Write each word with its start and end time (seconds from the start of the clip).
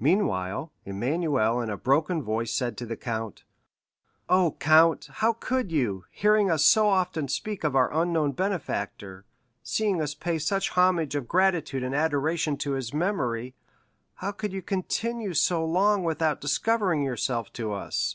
Meanwhile, 0.00 0.72
Emmanuel 0.86 1.60
in 1.60 1.68
a 1.68 1.76
broken 1.76 2.22
voice 2.22 2.54
said 2.54 2.74
to 2.78 2.86
the 2.86 2.96
count: 2.96 3.44
"Oh, 4.26 4.56
count, 4.58 5.10
how 5.16 5.34
could 5.34 5.70
you, 5.70 6.06
hearing 6.10 6.50
us 6.50 6.64
so 6.64 6.88
often 6.88 7.28
speak 7.28 7.62
of 7.62 7.76
our 7.76 7.92
unknown 7.92 8.32
benefactor, 8.32 9.26
seeing 9.62 10.00
us 10.00 10.14
pay 10.14 10.38
such 10.38 10.70
homage 10.70 11.14
of 11.14 11.28
gratitude 11.28 11.82
and 11.82 11.94
adoration 11.94 12.56
to 12.56 12.72
his 12.72 12.94
memory,—how 12.94 14.32
could 14.32 14.54
you 14.54 14.62
continue 14.62 15.34
so 15.34 15.62
long 15.66 16.02
without 16.02 16.40
discovering 16.40 17.02
yourself 17.02 17.52
to 17.52 17.74
us? 17.74 18.10